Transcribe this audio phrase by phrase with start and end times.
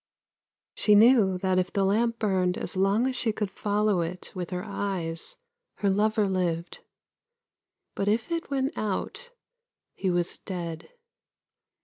[0.73, 4.49] She knew that if the lamp burned as long as she could follow it with
[4.49, 5.37] her eyes,
[5.75, 6.79] her lover lived.
[7.93, 9.29] But if it went out,
[9.93, 10.89] he was dead.